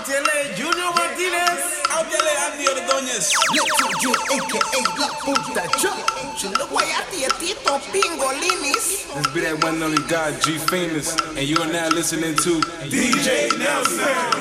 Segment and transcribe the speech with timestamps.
[0.00, 1.60] Out LA, Junior Martinez.
[1.90, 3.28] Out LA, Andy Ordóñez.
[3.52, 4.80] Little J, a.k.a.
[4.98, 5.98] La Puta Chop.
[6.38, 9.04] Chulo Guayati, Tito Pingolinis.
[9.14, 12.60] This be that one and only God, G Famous, and you are now listening to
[12.88, 14.40] DJ Nelson.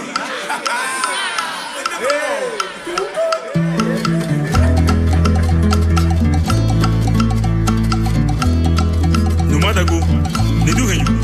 [9.49, 9.99] numadago
[10.65, 11.19] ne du henyu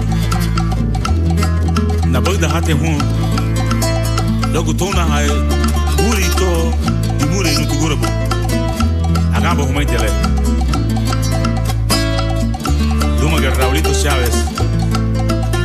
[2.11, 3.24] na bagda hate hu
[4.55, 5.27] dogo tona hay
[5.97, 6.49] buri to
[7.19, 8.07] di mure nu tugura bo.
[9.35, 10.07] Aga bo humay tele
[13.19, 14.35] Luma gar Raulito Chávez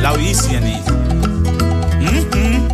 [0.03, 0.75] Lauricia ni
[2.03, 2.67] Mhm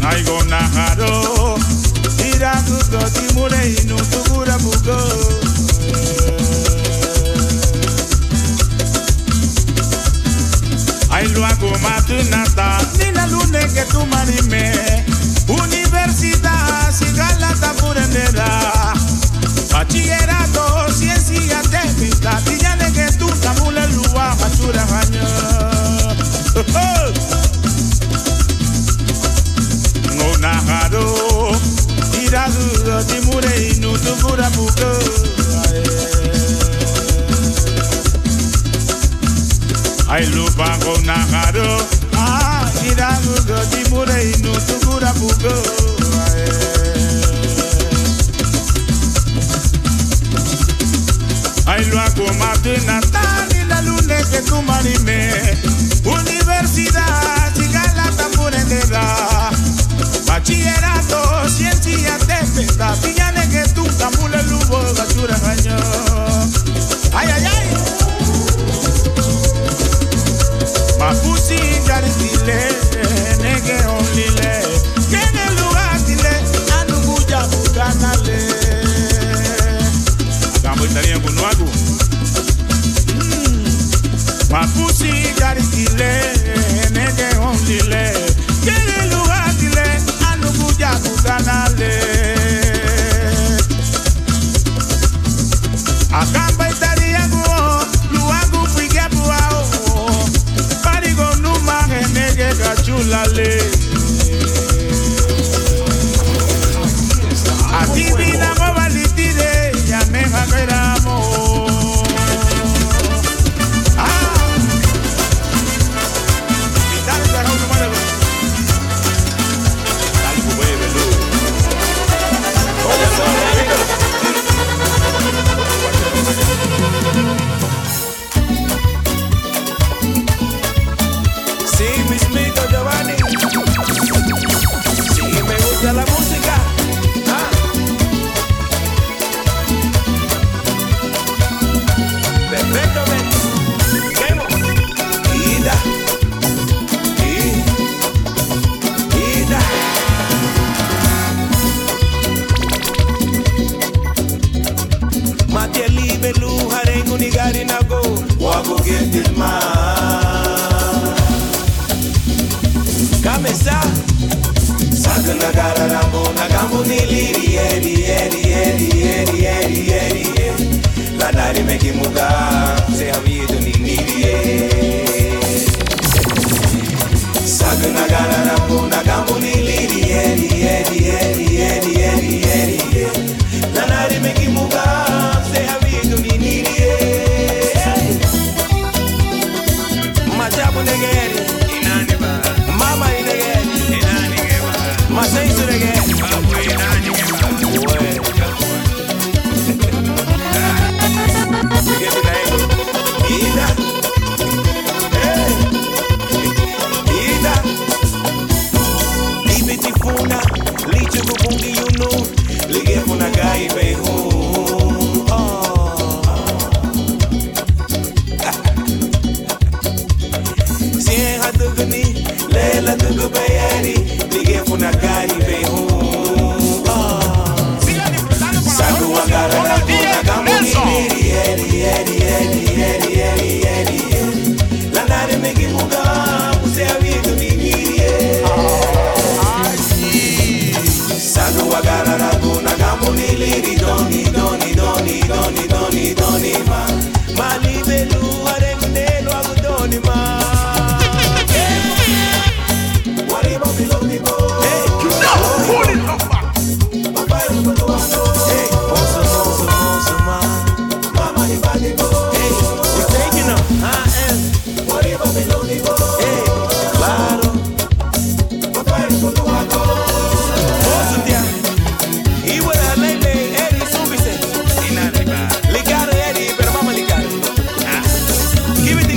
[0.00, 1.58] Ngai go na haro
[2.32, 5.51] Ira gugo di mure inu tugura bugo
[11.22, 11.70] Ay lo hago
[12.98, 15.04] Ni la lune que tu marime
[15.46, 18.92] Universidad Sigalata purendera
[19.70, 25.22] Bachillerato Ciencia técnica Tiyane que tu tamule luwa Machura haño
[30.16, 30.32] No
[40.12, 41.78] Ay lupa con najaro
[42.14, 45.82] Ah, ira gugo Timure inu Tugura bugo
[52.62, 55.30] de Natal y la luna que tu marime
[56.04, 59.71] Universidad, Chigalata Purendera Bachillerato,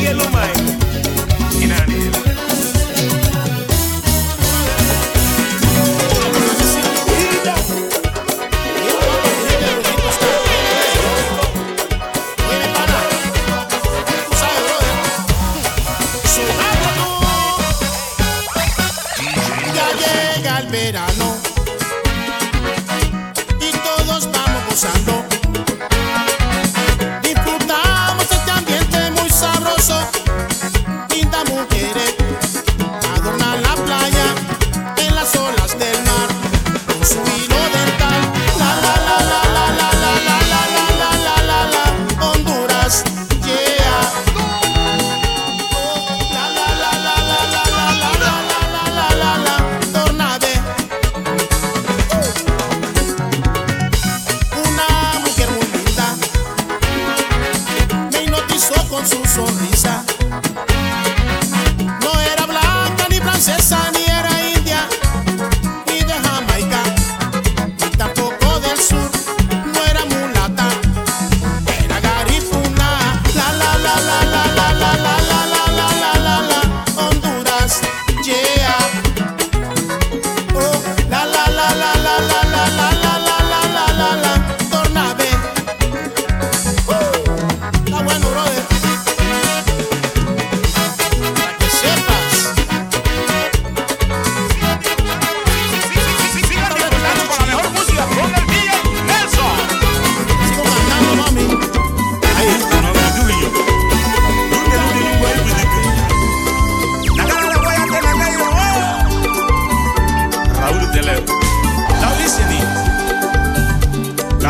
[0.06, 0.60] yellow mind
[1.64, 2.25] in her.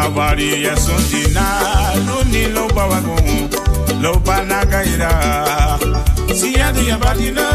[0.05, 0.75] awari ya
[1.09, 1.45] dina
[2.07, 3.49] lóni ló bá wa gùn
[4.03, 5.11] ló bá nága yira
[6.39, 7.45] síyáde yaba dina.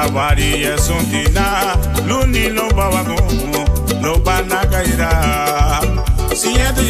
[0.00, 1.76] awari yesu dina
[2.08, 3.54] lóni ló bá wa gùn
[4.02, 5.10] ló bá nága yira
[6.34, 6.80] síyáde.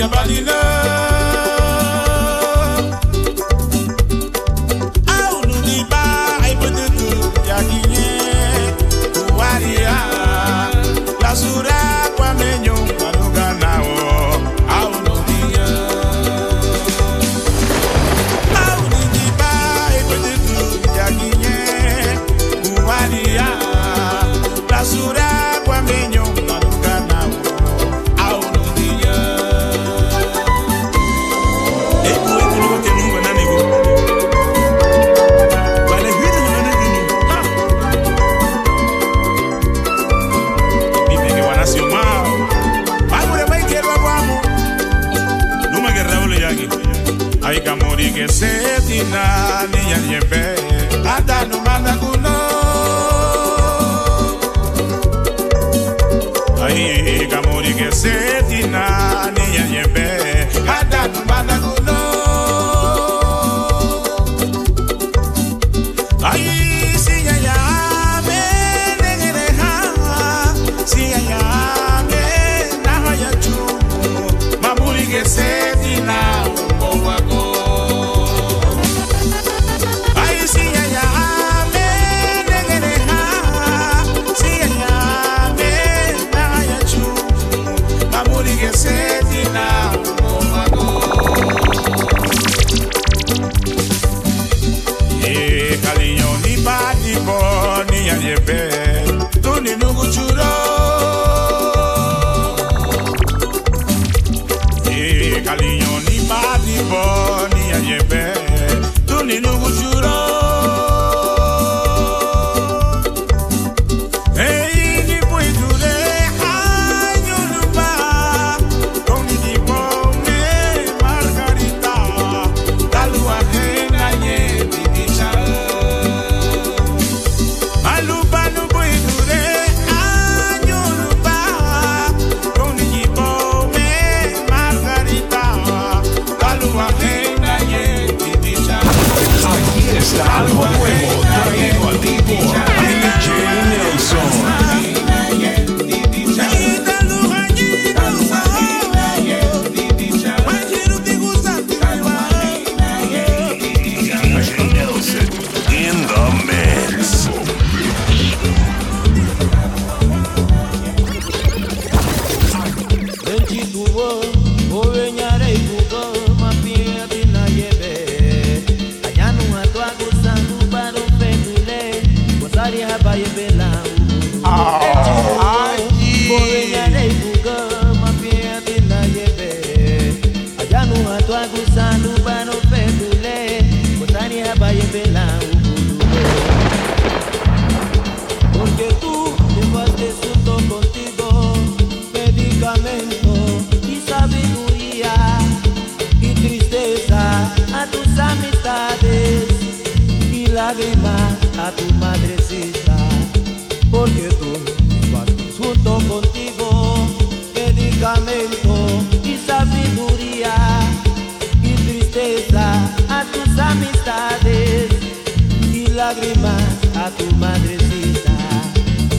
[217.16, 218.36] tu madrecita.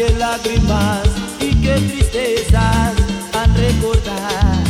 [0.00, 1.02] qué lágrimas
[1.40, 2.94] y que tristezas
[3.34, 4.64] han recordar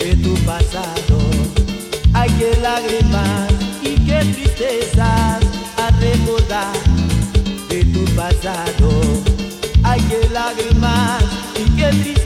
[0.00, 1.18] de tu pasado.
[2.12, 3.52] Hay que lágrimas
[3.82, 5.44] y que tristezas
[5.78, 6.74] han recordar
[7.68, 8.90] de tu pasado.
[9.84, 11.22] Hay que lágrimas
[11.54, 12.23] y que tristezas.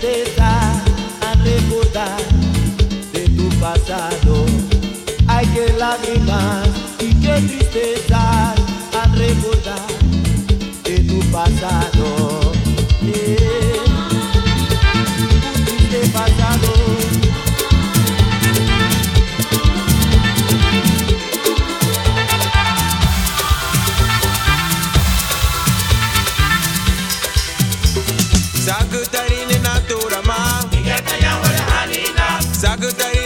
[32.61, 33.18] It's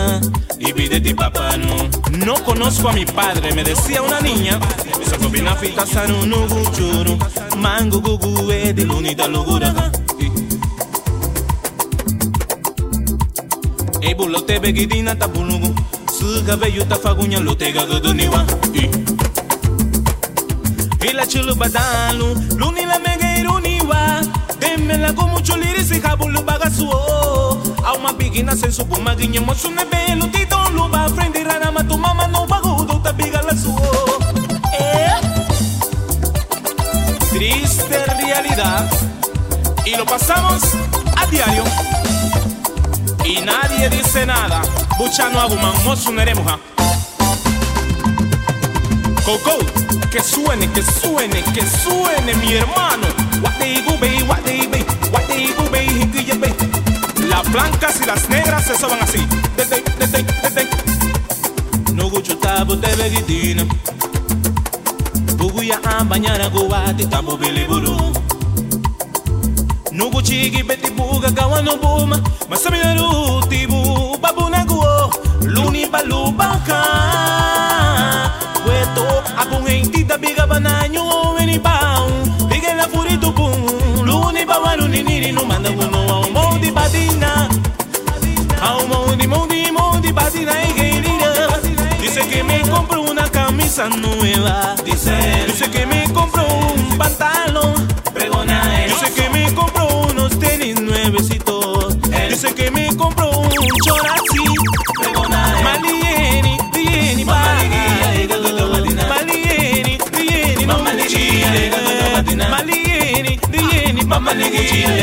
[0.00, 0.20] kuniva
[0.58, 1.88] Y pide papá no
[2.24, 4.58] No conozco a mi padre, me decía una niña.
[5.08, 7.18] Sakobina fita sanu nugu churu
[7.56, 9.90] Mangu gugu e di lunita lugura
[14.00, 15.74] E bulo te begidina tabulugu
[16.18, 18.44] Suga veyu tafagunya lo te gaguduniwa
[21.10, 22.98] Ila chulu badalu Luni la
[24.80, 29.84] mega iruniwa Demela como chuliri si habulu bagasuo Au ma bigina sen subu maginya mosune
[29.90, 34.18] belu tito luba Frendi rana ma tu mama no bagudo tabiga la suo
[34.72, 35.10] Eh.
[37.32, 38.88] Triste realidad.
[39.86, 40.62] Y lo pasamos
[41.16, 41.64] a diario.
[43.24, 44.62] Y nadie dice nada.
[44.98, 46.58] Buchano aguman mosunere muja
[49.24, 49.58] Coco,
[50.10, 53.06] que suene, que suene, que suene mi hermano.
[53.42, 54.39] What they go, baby, what
[57.52, 59.26] Blancas y las negras se soban así.
[59.56, 60.68] Desde, desde, desde.
[61.94, 63.64] No gucho tabo de begitina.
[65.36, 67.96] Buguya a bañar a guati tabo biliburu.
[69.92, 72.22] No guchigi beti buga kawano buma.
[72.48, 75.10] Masami na rutibu babuna guo.
[75.42, 76.80] Luni balubaka.
[78.66, 85.32] Weto akong hindi tabiga bananyo weni baung Bigay la furito pung Luni ba wano niniri
[85.32, 85.70] no manda
[90.42, 94.74] y Dice que me compro una camisa nueva.
[94.84, 97.74] Dice, dice que me compro un pantalón.
[98.14, 101.96] Pregona Dice que me compro unos tenis nuevecitos.
[102.28, 103.48] Dice que me compro un
[103.84, 104.44] chorazi
[105.00, 108.28] Pregona Malieni, lieni, Malieni,
[109.08, 111.06] Malieni, lieni, Malieni,
[113.52, 115.00] lieni, Malieni,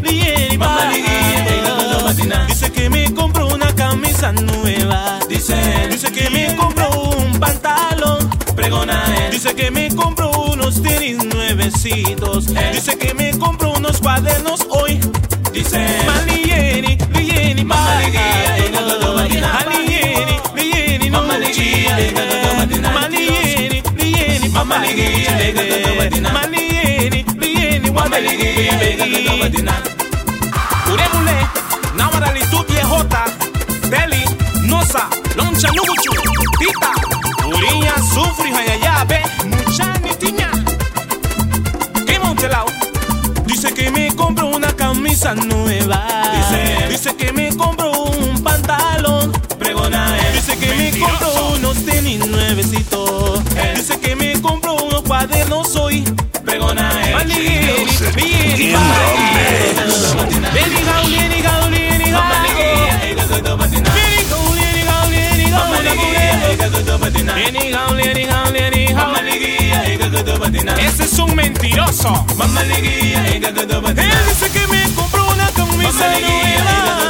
[0.00, 0.58] lieni,
[3.88, 5.18] camisa nueva.
[5.28, 5.56] Dice,
[5.90, 8.28] dice que me compro un pantalón.
[8.54, 12.46] Pregona Dice que me compro unos tenis nuevecitos.
[12.72, 15.00] Dice que me compro unos cuadernos hoy.
[15.52, 18.68] Dice, Malieni, lieni, Malieni,
[19.64, 21.42] Malieni, lieni, Malieni,
[23.96, 24.48] lieni,
[27.90, 29.62] Malieni, lieni,
[35.38, 36.10] Loncha Nuguchu,
[36.58, 36.92] Tita,
[37.46, 40.50] Uriña, Sufri, Hayayabe, Muchani Tiña.
[42.04, 42.66] ¿Qué Montelao?
[43.46, 46.04] Dice que me compro una camisa nueva.
[46.34, 49.30] Dice, dice que me compro un pantalón.
[49.60, 53.40] Pregona Dice que me compro unos tenis nuevecitos.
[53.76, 56.02] Dice que me compro unos cuadernos hoy.
[56.44, 57.86] Pregona Malieni,
[70.80, 72.26] ese es un mentiroso.
[74.02, 77.08] Él dice que me compró una camisa nueva.